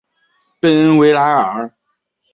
[0.59, 1.75] 贝恩维莱尔。